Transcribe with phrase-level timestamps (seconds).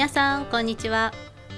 [0.00, 1.12] 皆さんこんにちは。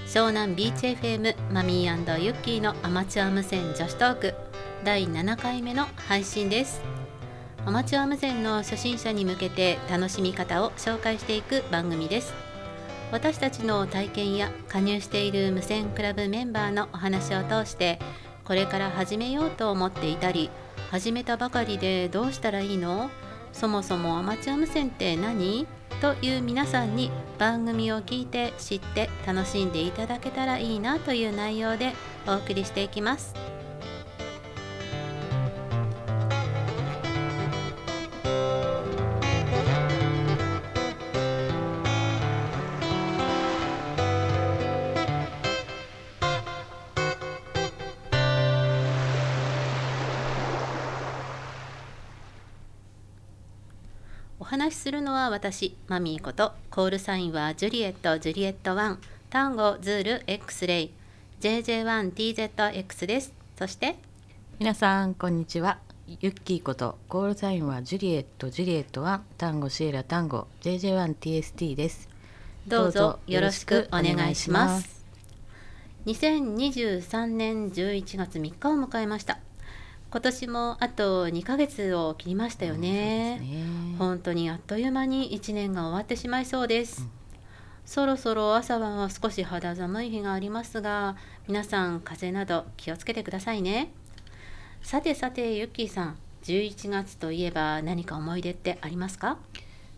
[0.05, 4.35] 湘南ビーチ FM マミーユッキーのアマチュア無線女子トーク
[4.83, 6.83] 第7回目の配信です。
[7.65, 12.35] アマチュア無線の初心者に向けて楽しみ方を紹介していく番組です。
[13.13, 18.01] 私たちの体験や加入している無線クラブメンバーのお話を通して
[18.43, 20.51] これから始めようと思っていたり
[20.91, 23.09] 始めたばかりでどうしたらいいの？
[23.53, 25.67] そもそもアマチュア無線って何？
[26.01, 31.93] という皆さんに番組を聞いて知って楽しんでいただけたらいいなという内容で
[32.27, 33.35] お送りしていきます。
[54.43, 58.97] 話しするのは私マミーことコールサインはジュリエットジュリエット1
[59.31, 60.91] タンゴズール X レイ
[61.41, 63.33] JJ1TZX です。
[63.59, 63.97] そして
[64.59, 65.79] 皆さんこんにちは。
[66.07, 72.09] ユッキーことコールサインはジュリエットジュリエット1タンゴシエラタンゴ JJ1TST です。
[72.67, 75.03] どうぞよろしくお願いします。
[76.07, 79.39] 2023年11月3日を迎えました
[80.13, 83.39] 今年もあと2ヶ月を切りましたよね。
[83.39, 87.11] ね、本当にあっという間に1年が終わってしまいそうです、うん、
[87.87, 91.17] そろそろ朝晩は少し肌寒い日がありますが
[91.49, 93.91] 皆さん風邪など気をつけてくださいね。
[94.83, 99.39] さてさてゆっきーさん11月といえば何か思い出ってありますか？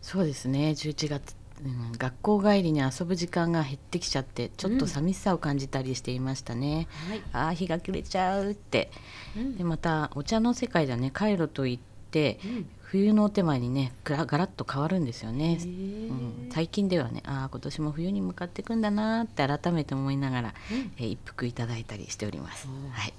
[0.01, 0.69] そうですね。
[0.69, 8.91] 11月うん、学校帰りに遊ぶ時間が減ってきちゃってちょっと寂しさを感じたりしていましたね、うんはい、ああ日が暮れちゃうって、
[9.37, 11.11] うん、でまたお茶の世界ではね。
[11.11, 11.79] カイロといっ
[12.11, 12.65] て、うん、
[12.95, 20.53] 冬のお手前にねガラガラッと変わるんですよね、うん、最近ではねああ今年も冬に向かっていくんだなって改めて思いながら、
[20.97, 23.13] えー、一服いただいたりしております、はい、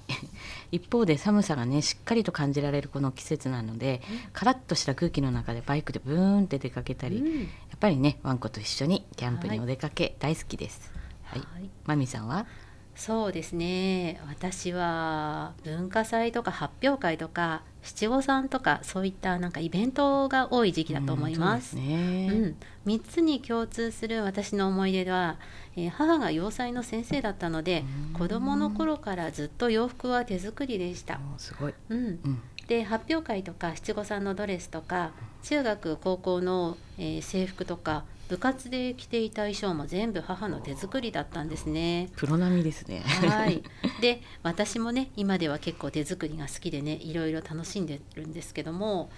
[0.77, 4.01] 一方で寒さがねしっかりと感じられるこの季節なので、
[4.33, 10.91] カラッとした空気の中でバイクでブーンって出かけたり、っぱりねワンコと一緒にキャンプにお出かけ大好きです。
[11.23, 12.47] はい、はい、マミさんは？
[12.95, 14.19] そうですね。
[14.27, 21.77] 私は文化祭とか発表会とか七五三とかそういったなんかイベントが多い時期だと思います。
[21.77, 22.29] うん、ね。
[22.31, 25.37] うん、3つに共通する私の思い出は、
[25.75, 27.83] えー、母が洋裁の先生だったので
[28.17, 31.19] 子どもの頃からずっと洋服は手作りでした。
[31.37, 35.11] すごい、うん、うんで発表会とか七五三のドレスとか
[35.43, 42.09] 中学高校の、えー、制服とか部活で着ていた衣装も全部母の手作りだったんですね。
[42.17, 42.99] プロ並みですね。
[42.99, 43.63] はい。
[44.01, 49.09] で、私もね、今では結構手作りが好きでね、いろいろ楽しんでるんですけども、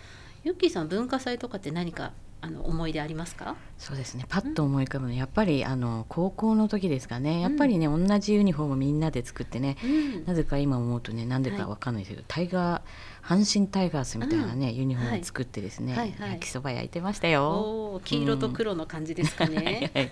[0.43, 2.11] ユッキーさん文化祭とかって何か
[2.41, 3.55] あの思い出ありますか？
[3.77, 12.81] そうですねパッと思い浮かぶのやっぱりあの高校の時ですかねやっぱりね、うん、同じユニフォームみんなで作ってね、うん、なぜか今思うとねなんでかわかんないですけど、はい、タイガー
[13.23, 16.11] 阪神タイガースみたいなね、ユニフォーム作ってですね、はい。
[16.19, 18.01] はい、焼きそば焼いてましたよ。
[18.03, 20.11] 黄色と黒の感じですかね、 はいは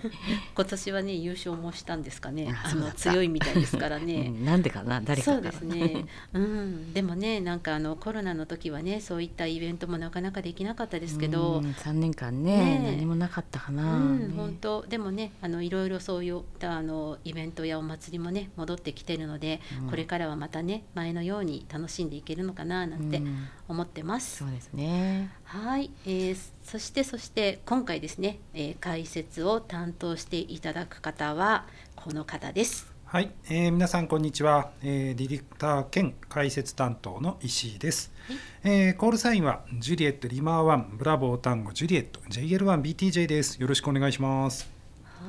[0.54, 2.54] 今年はね優勝もしたんですかね。
[2.64, 14.82] あの強いみたいですからね、 うん、なんでかな誰かそうですね、うん、でもねなんかあのコロナの時はねそういったイベントもなかなかできなかったですけど、3年間ね、ね、何もなかったかな、うん、本当。
[14.88, 23.22] でもねあのいろいろそういったあのイベントやお祭りもね戻ってきてるので、これからはまたね前のように楽しんでいけるのかななんて
[23.68, 24.38] 思ってます。
[24.38, 25.30] そうですね。
[25.44, 31.66] はい、えー、そしてそして今回ですね、えー、解説を担当していただく方は
[31.96, 32.98] この方です。
[33.10, 43.58] はい、えー、皆さんこんにちは、えー、ディレクター兼解説担当の石井です、はい、えー、コールサインはジュリエットリマーワンブラボータンゴジュリエット JL1BTJ です。
[43.62, 44.68] よろしくお願いします。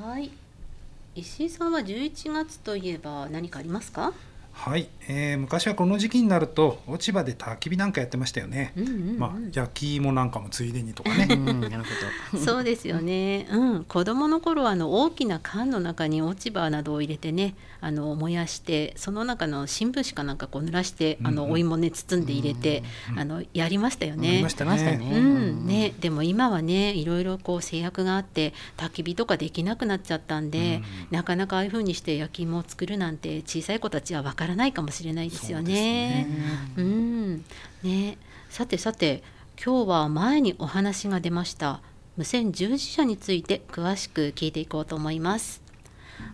[0.03, 0.29] はい。
[1.15, 4.11] 石井さんは11月といえば何かありますか？
[4.59, 11.89] はい、えー、昔はこの時期になると落ち葉で焚き火なんかやってましたよね、うんうんうん、まあ、焼き芋なんかもついでにとかね、うん、なるほ
[12.33, 12.39] ど。
[12.43, 22.83] そうですよね、うん、子供の頃はあの大きな缶の中に落ち葉などを入れてねあの燃やしてその中の新聞紙かなんかこう濡らして、うん、あのお芋ね包んで入れて、
[23.13, 24.41] うん、あのやりましたよね。
[24.43, 24.99] ましたね。
[25.13, 25.65] うん。
[25.65, 25.93] ね。
[26.01, 36.27] でも今はねいろいろこう制約があって焚き火とかできなくなっちゃったんで、なかなかああいうふうにして焼き芋を作るなんて小さい子たちはわからないかもしれないですよね。
[36.77, 37.45] うねうん
[37.83, 38.17] ね
[38.49, 39.23] さてさて
[39.63, 41.81] 今日は前にお話が出ました
[42.17, 45.61] 無線従事者について詳しく聞いていこうと思います。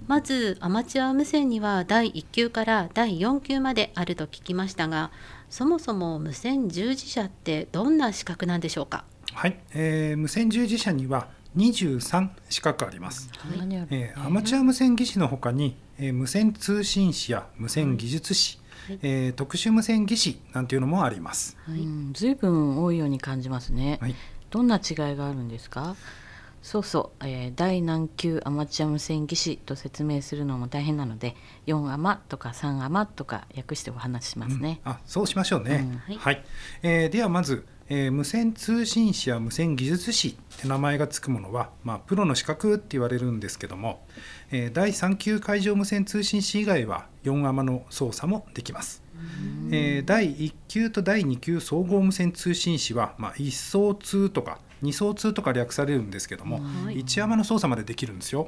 [0.07, 5.11] まずアマチュア無線には第1級から第4級まであると聞きましたが
[5.49, 9.05] そもそも無線従事者ってどんな資格なんでしょうか？
[9.33, 11.27] はい、えー、無線従事者には
[11.57, 13.29] 23資格あります。
[13.37, 21.57] はい、えー、アマチュア無線技師のほかに、えー、無線通信士や無線技術士、はい、えー、特殊無線技師なんていうのもあります。
[21.65, 21.79] はい、
[22.13, 23.99] ずいぶん多いように感じますね。
[24.01, 24.15] はい、
[24.49, 25.95] どんな違いがあるんですか？
[26.61, 31.35] そうそう、えー、第何級アマチュア無線技師と説明するのも大変なので
[31.67, 36.43] 4アマとか3アマとか訳してお話しますね、うん、あそうしましょうね、うん、はい、
[36.81, 44.01] えー、ではまず、えー、無線通信士や無線技術士って名前が付くものは、まあ、プロの資格って言われるんですけども、
[44.51, 49.03] えー、第3級海上無線通信士以外は4アマの操作もできます。
[49.71, 58.47] えー、第1級と第2級総合無線通信士は、まあ、1層通とか2層通とか略されるんですけども、はい、一山の操作までできるんですよ。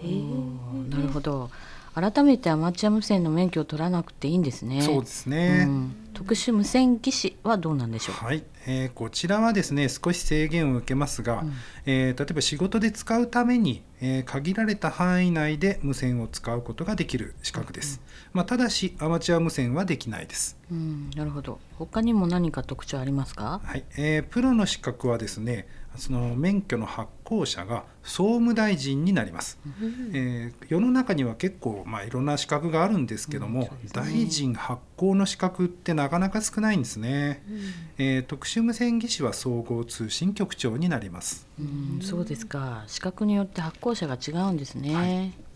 [0.89, 1.49] なるほど。
[1.93, 4.83] 改めてアマチュア無線の免許を取らなくていいんですね。
[4.83, 5.65] そうですね。
[5.67, 8.15] うん、特殊無線技師はどうなんでしょう？
[8.15, 11.53] はい、えー、こちらはですね少し制限を受けますが、うん、
[11.85, 18.01] えー、例えば仕事で使うために、えー、限られた範囲内で無線を使うことができる資格です。
[18.33, 20.57] うん、まあただしアマチュア無線はできないです。
[20.71, 21.59] うん、なるほど。
[21.75, 23.61] 他にも何か特徴ありますか？
[23.63, 25.67] はい、えー、プロの資格はですね。
[25.97, 37.59] その免許の発行者が総務大臣になります、うん、えー、世の中には結構、まあ、いろんな資格があるんですけども、うんね、大臣発行の資格ってなかなか少ないんですね、うん、
[37.97, 45.47] えー、特殊無線技師は総合通信局長になります、うん、そうですか資格によって発行者が違うんですね、はい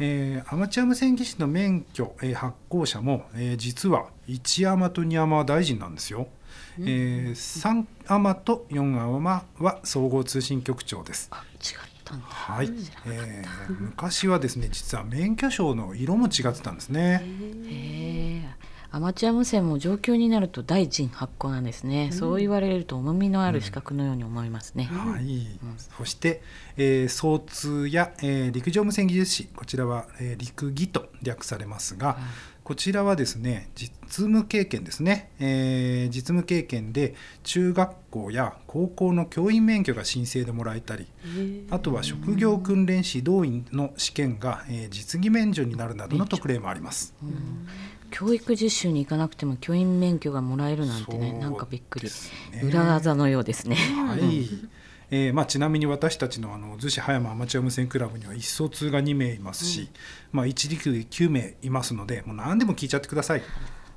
[0.00, 6.28] えー、アマチュア無線技師の免許、えー、発行者も、えー、実は1アマと2アマは大臣なんですよ。
[6.80, 11.30] えー、3アマと4アマは総合通信局長です。
[11.32, 12.26] 違ったんだ。
[12.26, 12.70] はい、
[13.06, 17.24] えー、昔はですね実は免許証の色も違ってたんですね。
[17.66, 18.37] へえ。
[18.90, 26.42] アマチュア無線も上級になると大臣発行なんですね、うん、そう言われると重みのある資格のように思いますね、うん、はい、うん、そして、
[26.76, 32.16] えー、総通や、えー、陸上無線技術士こちらは、えー、陸技と略されますが、
[32.68, 41.06] こちらはですね実務経験ですね、えー、実務経験で中学校や高校の教員免許が申請でもらえたり
[41.70, 47.14] あとは職業訓練指導員の試験が、えー、実技免除になるなどの特例もあります。
[48.10, 52.08] 教育実習に行かなくても教員免許がもらえるなんてねなんかびっくり、
[52.62, 53.76] 裏技のようですね。
[53.76, 54.48] はい。
[55.10, 59.88] えーまあ、ちなみに私たちのあの逗子葉山アマチュア無線クラブには一層通が2名いますし、うん、
[60.32, 63.42] まあ、一陸で9名いますのでもう何でも聞いちゃってください。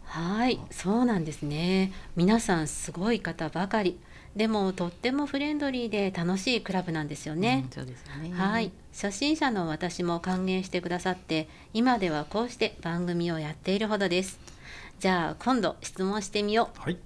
[0.06, 1.92] はいそうなんですね。
[2.16, 3.98] 皆さんすごい方ばかり
[4.36, 7.66] でもとってもフレンドリーで楽しいクラブなんですよね。
[7.66, 14.40] うん、そうですねはい初心者の私も歓迎してくださって今ではこうして番組をやっているほどです。
[15.00, 16.80] じゃあ今度質問してみよう。
[16.80, 16.98] はい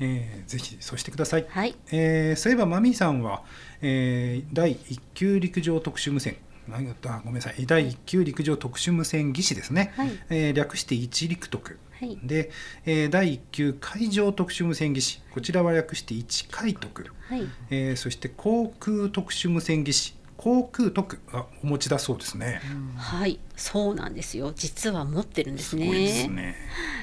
[0.00, 3.42] えー、ぜひそうしてください、はいえー、そういえばマミーさんは、
[3.80, 6.36] えー、第1級陸上特殊無線
[6.72, 7.66] あごめんなさい。
[7.66, 12.50] 第1級陸上特殊無線技師ですね、はい、えー、略して一陸特、はい、で、
[12.84, 15.22] えー、第1級海上特殊無線技師。
[15.32, 17.42] こちらは略して一海特、はい。
[17.70, 20.16] えー、そして航空特殊無線技師。
[20.36, 23.40] 航空特あお持ちだそうですね、うん、はい。
[23.56, 24.52] そうなんですよ。
[24.54, 26.08] 実は持ってるんですね。
[26.08, 26.54] すね。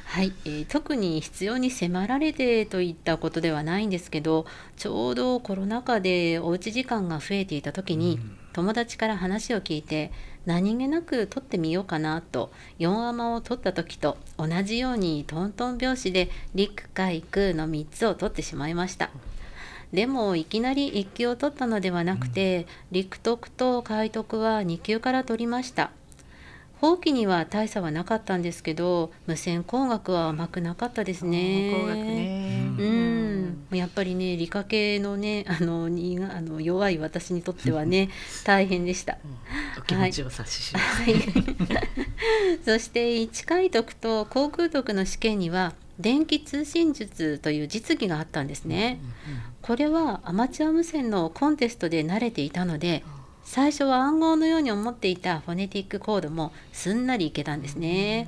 [0.06, 4.46] はい、えー、特に必要に迫られてといったことではないんですけど
[4.78, 10.12] ちょうどコロナ禍でおうち時間が増えていた時に、うん、友達から話を聞いて
[10.46, 19.10] 何気なく撮ってみようかなと4アマを撮った時と同じようにトントン拍子で陸海空の3つを撮ってしまいました。
[19.92, 25.92] でもいきなり1級を取ったのではなくて、うん、陸徳と海徳は2級から取りました。
[26.82, 31.72] 法規には大差はなかったんですけど無線工学は甘くなかったですね。
[31.72, 33.23] 工学ねうん、
[33.76, 38.10] やっぱりね理科系のね あのにあの弱い私にとってはね
[38.44, 39.18] 大変でした。
[39.78, 41.16] お気持ちを察しします、はい、
[42.64, 49.00] そして一回徳と航空徳の試験には電気通信術という実技があったんですね。
[49.62, 53.04] これはアマチュア無線のコンテストで慣れていたので
[53.44, 58.28] 最初は暗号のように思っていたフォネティックコードもすんなりいけたんですね。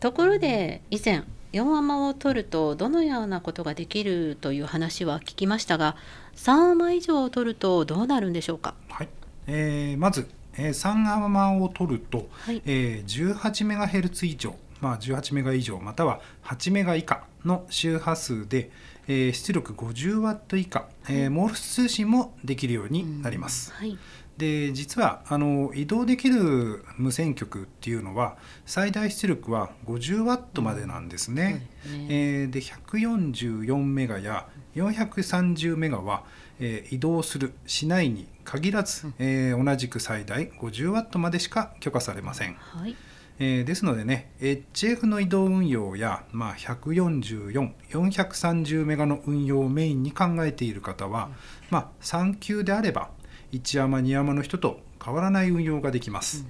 [0.00, 5.96] ところで以前4アマを取るとどのようなことができるという話は聞きましたが
[6.36, 9.08] 3アマ以上を取るとどうなるんでしょうか、はい。
[9.46, 18.70] えー、まず、えー、3アマを取ると、はい、えー、18メガヘルツ以上、まあ、18メガ以上または8メガ以下の周波数で、
[19.08, 23.72] えー、出力50ワット以下、えー、モールス通信もできるようになります。
[23.80, 23.98] うん、はい。
[24.36, 28.36] で実はあの移動できる無線局っていうのは
[28.66, 31.66] 最大出力は50ワットまでなんですね。
[31.86, 32.06] うん、ね。
[32.08, 34.46] えー、で144メガや
[34.76, 36.22] 430メガは、
[36.60, 42.54] えー、移動するしないに限らず、えー、同じく最大 50W までしか許可されません。
[42.54, 42.94] はい
[43.38, 51.30] えー、ですのでね HF の移動運用や、まあ、144430メガの運用をメインに考えている方は、
[51.70, 53.10] まあ、3級であれば
[53.52, 56.44] 1山2山の人と変わらない運用ができます。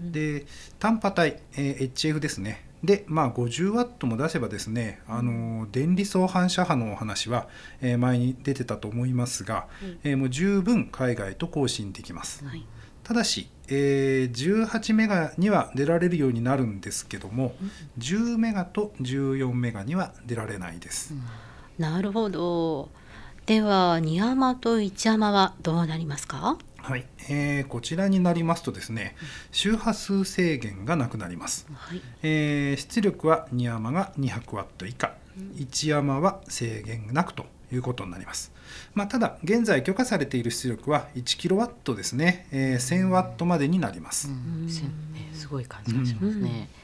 [0.00, 0.46] で
[0.78, 2.70] 単波帯、えー、HF ですね。
[2.82, 7.48] で、まあ、50ワットも出せばですね、あの電離相反射波のお話は、
[7.82, 12.44] えー、前に出てたと思いますが、うん、えー、もう十分海外と更新できます。
[12.44, 12.64] はい、
[13.10, 21.12] ただし、えー、18メガには出られるようになるんですけども、うん、10メガと14メガには出られないです。
[21.12, 21.24] うん、
[21.76, 22.88] なるほど。
[23.46, 26.56] では2山と1山はどうなりますか？
[26.76, 29.16] はい、えー、こちらになりますとですね
[29.50, 38.52] 周波数制限がなくなります、はい、えー、出力は2山が200ワット以下、うん、1山は制限なくということになります、
[38.94, 44.68] まあ、ただ現在許可されている出力は1キロワットですね、えー、1000ワットまでになります、うん、
[45.32, 46.79] すごい感じがしますね、うん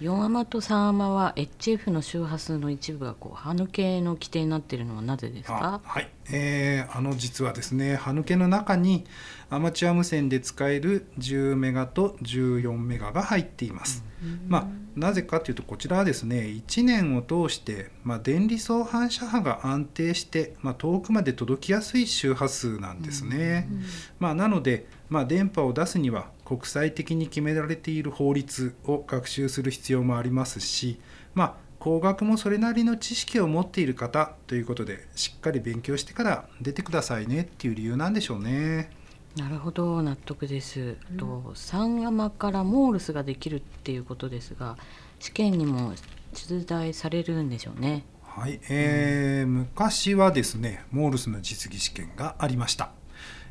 [0.00, 5.80] 4アマと3アマは HF の周波数の一部がこう歯抜けの規定になっているのはなぜですか？
[5.82, 9.04] はい、えー、あの実はですね歯抜けの中に
[9.48, 23.82] アマチュア無線で使える10メガと14メガが入っています、うん、まあ、なぜかというとこちらはですね1年を通して、まあ、電離相反射波が安定して、まあ、遠くまで届きやすい周波数なんですね、うん、
[24.18, 31.00] まあ、なので、まあ、電波を出すには国際的に決められている法律を学習する必要もありますし、
[31.34, 38.90] まあ、工学もそれなりの知識を持っている方ということでしっかり勉強してから出てくださいねっていう理由なんでしょうね。
[39.36, 40.96] なるほど納得です。
[41.10, 44.78] うん、と三山からモールスができるっていうことですが
[45.18, 45.94] 試験にも
[46.32, 48.04] 出題されるんでしょうね。
[48.22, 52.90] はい、えー、うん、昔はですねモールスの実技試験がありました。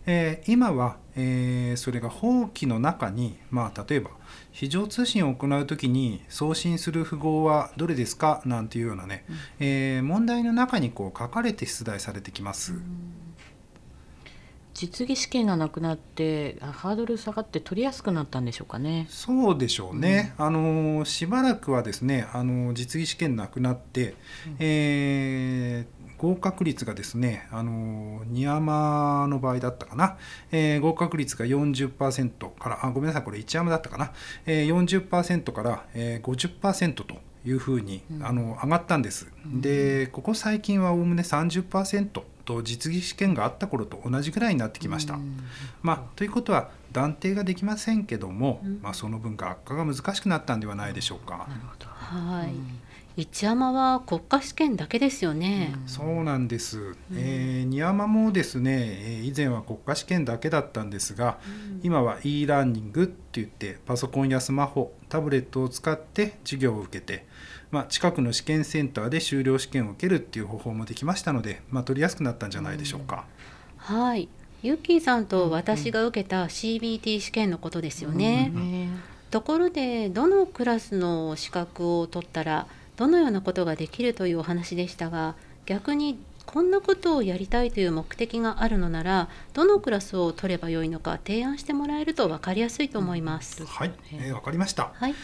[0.06, 4.12] えー、今は、えー、それが法規の中に、まあ、例えば
[4.52, 8.42] 非常通信を行う時に送信する符号はどれですか？
[8.46, 12.74] なんていうようなね、うん、えー、問題の中にこう書かれて出題されてきます。
[14.78, 19.08] 実技試験がなくなってハードル下がって取りやすくなったんでしょうかね。
[19.10, 20.34] そうでしょうね。
[20.38, 30.18] うん、あのしばらくはですね、あの実技試験なくなって、うん、えー、合格率がですね、あのニヤマの場合だったかな、
[30.52, 34.12] えー、合格率が40%から、あごめんなさい、これ1山だったかな、
[34.46, 39.28] えー、40%から、えー、50%というふうに、うん、あの上がったんです。
[39.46, 42.08] うん、で、ここ最近はおおむね30%
[42.46, 45.16] と実技試験があった頃と同じぐらいになってきました。
[45.16, 45.40] うん、
[45.82, 51.46] まあ、ということは断定ができませんけども、まあ、その分学科が難しくなったんではないでしょうか。
[51.50, 51.88] なるほど。
[51.88, 52.54] はい、
[53.18, 55.74] 一山は国家試験だけですよね。
[55.88, 56.80] そうなんです。
[56.80, 67.26] うん、えー、二山もですね、以前は国家試験だけだったんですが、うん、今は e ラーニングって言ってパソコンやスマホ、タブレットを使って授業を受けて、
[67.72, 73.26] まあ、近くの試験センターで修了試験を受けるっていう方法もできましたので、まあ、取りやすくなったんじゃないでしょうか。
[73.90, 74.28] うん、はい。
[74.62, 78.52] ユッキーさんと私が受けた CBT 試験のことですよね。
[79.32, 82.68] ところでどのクラスの資格を取ったら
[82.98, 85.36] どのようなことができるというお話でしたが
[85.66, 93.64] 逆にこんなことをやりたいという目的があるのならどのクラスを取ればよいのか提案してもらえると分かりやすいと思います。
[93.64, 94.92] うん、はい、えー、分かりました。
[94.94, 95.16] はい。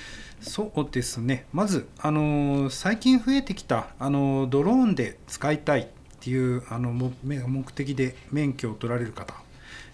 [0.42, 1.46] そうですね。
[1.54, 5.86] まずあのー、最近増えてきたあのー、ドローンで使いたいっ
[6.20, 9.36] ていうあの目的で免許を取られる方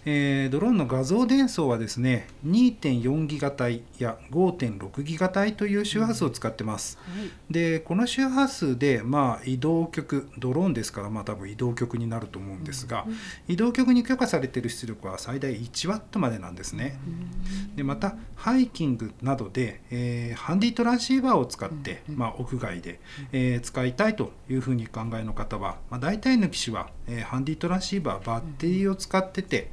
[0.04, 7.20] えー、ドローンの画像伝送はですね2.4ギガ帯や5.6ギガ帯という周波数を使ってます、うん。
[7.20, 13.14] はい、でこの周波数で、まあ、移動局ドローンですから、まあ、多分移動局になると思うんですが、うん、
[13.48, 23.00] 移動局に許可されている出力は最大1ワットまでなんですね、うん、でまたハイキングなどで、えー、ハンディトランシーバーを使って、まあ、屋外で、
[23.32, 29.70] えー、使いたいというふうに考えの方は、まあ、大体の機種は、えー、ハンディトランシーバーバッテリーを使ってて、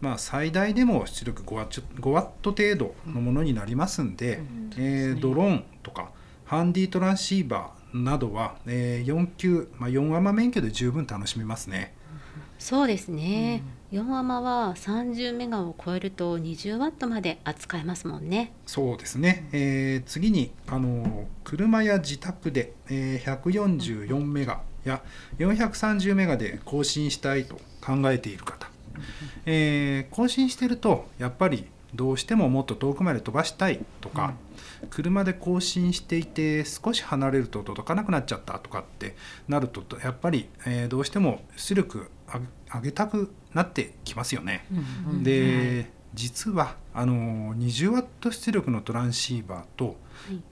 [0.00, 6.10] まあ、最大でも出力5ワ5ワット程度のものになりますんで、うんえー、ドローンとか
[6.44, 11.94] ハンディトランシーバーなどは、えー、4級、まあ、4アマ免許で十分楽しめますね。
[12.58, 13.62] そうですね、
[13.92, 18.52] うん、4アマは30メガを超えると20ワットまで扱えますもんね。
[18.64, 25.02] そうですね、えー、次にあの車や自宅で、えー、144メガや
[25.38, 28.68] 430メガで更新したいと考えている方。
[29.44, 34.34] えー、更新してるとやっぱりどうしてももっと遠くまで飛ばしたいとか、
[34.82, 39.16] うん、車で更新していて少し離れると届かなくなっちゃったとかって
[39.48, 42.10] なるとやっぱり、えー、どうしても出力
[42.72, 44.66] 上げたくなってきますよね。
[44.70, 45.12] うん。
[45.12, 49.96] うん、で、実はあの 20W 出力のトランシーバーと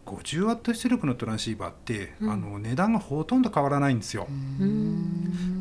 [0.05, 4.29] 50W 出力のトランシーバーって、うん、あの値段がほとんど変わらないんですよ。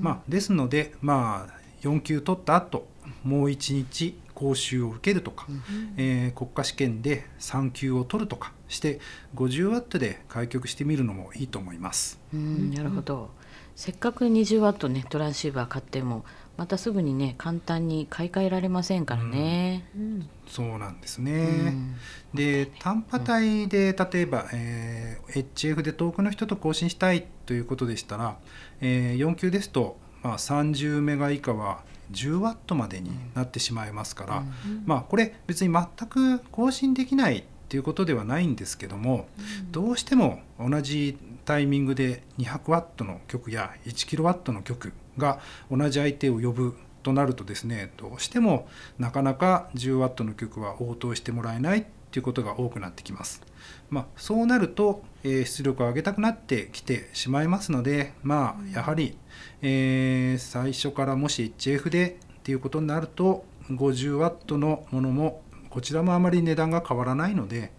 [0.01, 2.85] まあ、ですので、まあ、4級取った後
[3.23, 8.99] もう1日講習を受けるとか、うん、えー、国家試験で3級を取るとかして
[9.35, 12.19] 50W で開局してみるのもいいと思います。
[12.33, 12.71] うん。
[12.71, 13.29] なるほど
[13.75, 16.23] せっかく 20W ねトランシーバー買っても
[16.57, 19.89] またすぐにね簡単に買い替えられませんからね。
[19.95, 21.31] うん、そうなんですね。
[21.33, 21.95] うん、
[22.33, 28.37] で単波帯で例えば、えー、HF で遠くの人と更新したいということでしたら、
[28.81, 39.25] えー、4級ですと、まあ、30メガ以下は10ワットまでになってしまいますから、うん、まあこれ別に全く更新できないっていうことではないんですけども、
[39.71, 45.39] どうしても同じタイミングで200ワットの曲や1キロワットの曲が
[45.71, 48.67] 同じ相手を呼ぶとなるとですねどうしても
[48.99, 53.41] なかなか 10W の曲は応答してもらえないっていうことが多くなってきます。
[53.89, 59.17] まあ、そうなると、えー、出力を上げたくなってきてしまいますので、まあ、やはり、
[59.63, 65.42] えー、最初からもし HF でっていうことになると 50W のものも
[65.73, 67.71] こちらもあまり値段が変わらないので、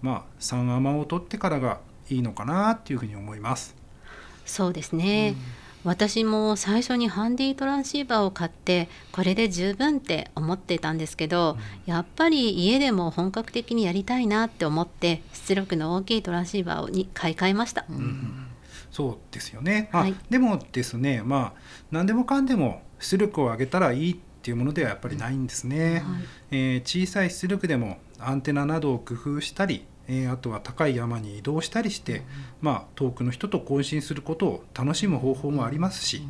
[0.00, 3.76] まあ、3アマを取ってからがいいのかなっていうふうに思います。
[4.46, 5.34] そうですね、
[5.84, 5.90] うん。
[5.90, 17.84] 私も最初にハンディトランシーバーを買ってこれで十分って思ってたんですけど、うん、やっぱり家でも本格的にやりたいなって思って出力の大きいトランシーバーに買い替えました。
[17.90, 18.46] うん、
[18.90, 25.94] そうですよね、はい、でもですねまあ何でもかんでも出力を上げたらいいっていうものではやっぱりないんですね。
[25.94, 32.24] はい、えー、小さい出力でもアンテナなどを工夫したりえー、あとは高い山に移動したりして、うん、
[32.62, 36.22] まあ、遠くの人と交信することを楽しむ方法もありますし、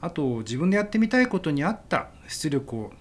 [0.00, 2.92] あと自分でやってみたいことに合った出力を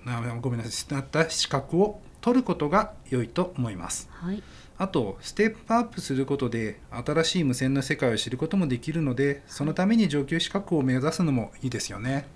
[0.42, 4.10] ごめんなさいなった資格を取ることが良いと思います。
[4.12, 4.42] はい。
[4.80, 12.28] あとステップアップすることで新しい無線の世界を知ることもできるのでそのために上級資格を目指すのもいいですよね。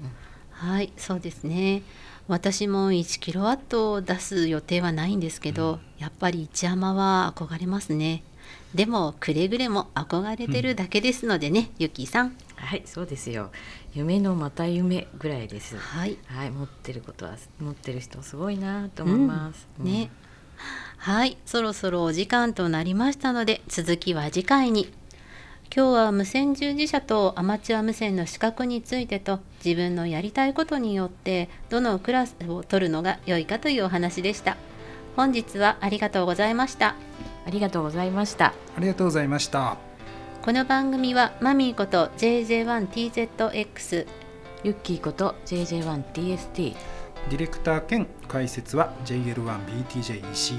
[0.62, 1.82] はいそうですね。
[2.28, 8.22] 私も1キロワットを出す予定はないんですけど、うん、やっぱり一山は憧れますね。
[8.76, 12.38] でもくれぐれも憧れてるだけですのでね、うん、ゆきさん。
[12.58, 13.50] はいそうですよ。
[13.96, 15.78] 夢のまた夢ぐらいです。
[15.78, 20.12] はい、はい、持ってることは持ってる人すごいなと思います、うん、ね。
[20.98, 24.94] はいそろそろお時間となりましたので続きは次回に
[25.74, 34.58] 今日は無線従事者とアマチュア無線の資格についてと自分のやりたいことによってどのクラスを取るのが良いかというお話でした。
[35.16, 36.96] 本日はありがとうございました。
[37.48, 38.48] ありがとうございました。
[38.48, 39.78] ありがとうございました。
[40.42, 44.08] この番組はマミーこと JJ1TZX
[44.66, 46.76] ユッキーこと JJ1TST
[47.30, 50.58] ディレクター兼解説は JL1BTJ 石井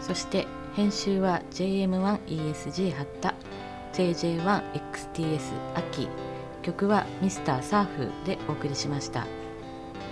[0.00, 3.34] そして編集は JM1ESG 八田
[3.96, 5.40] JJ1XTS
[5.74, 6.08] 秋。
[6.62, 9.26] 曲はミスターサーフでお送りしました。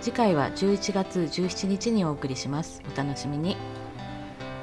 [0.01, 2.81] 次回は11月17日にお送りします。
[2.91, 3.55] お楽しみに。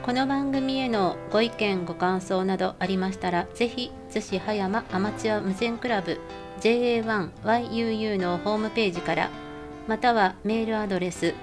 [0.03, 6.19] この番組へのご意見ご感想などありましたらぜひ逗子葉山アマチュア無線クラブ
[6.61, 9.31] JA1YUU のホームページから
[9.87, 11.35] またはメールアドレス